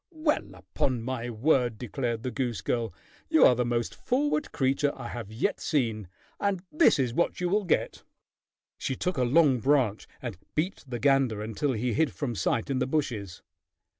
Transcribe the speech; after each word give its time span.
"Well, 0.09 0.55
upon 0.55 1.03
my 1.03 1.29
word!" 1.29 1.77
declared 1.77 2.23
the 2.23 2.31
goose 2.31 2.61
girl. 2.61 2.91
"You 3.29 3.45
are 3.45 3.53
the 3.53 3.63
most 3.67 3.93
forward 3.93 4.51
creature 4.51 4.91
I 4.95 5.09
have 5.09 5.31
yet 5.31 5.59
seen, 5.59 6.07
and 6.39 6.63
this 6.71 6.97
is 6.97 7.13
what 7.13 7.39
you 7.39 7.47
will 7.49 7.65
get." 7.65 8.01
She 8.79 8.95
took 8.95 9.17
a 9.17 9.23
long 9.23 9.59
branch 9.59 10.07
and 10.19 10.39
beat 10.55 10.83
the 10.87 10.97
gander 10.97 11.43
until 11.43 11.73
he 11.73 11.93
hid 11.93 12.13
from 12.13 12.33
sight 12.33 12.71
in 12.71 12.79
the 12.79 12.87
bushes. 12.87 13.43